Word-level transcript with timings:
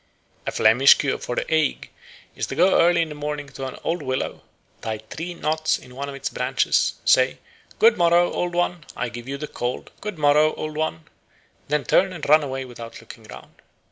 A 0.47 0.51
Flemish 0.51 0.95
cure 0.95 1.19
for 1.19 1.35
the 1.35 1.45
ague 1.53 1.89
is 2.35 2.47
to 2.47 2.55
go 2.55 2.79
early 2.81 3.03
in 3.03 3.09
the 3.09 3.13
morning 3.13 3.47
to 3.49 3.67
an 3.67 3.77
old 3.83 4.01
willow, 4.01 4.41
tie 4.81 4.97
three 4.97 5.35
knots 5.35 5.77
in 5.77 5.93
one 5.95 6.09
of 6.09 6.15
its 6.15 6.27
branches, 6.27 6.93
say, 7.05 7.37
"Good 7.77 7.99
morrow, 7.99 8.33
Old 8.33 8.55
One, 8.55 8.83
I 8.97 9.09
give 9.09 9.25
thee 9.27 9.35
the 9.35 9.47
cold; 9.47 9.91
good 10.01 10.17
morrow, 10.17 10.55
Old 10.55 10.75
One," 10.75 11.03
then 11.67 11.83
turn 11.83 12.13
and 12.13 12.27
run 12.27 12.41
away 12.41 12.65
without 12.65 12.99
looking 12.99 13.25
round. 13.25 13.61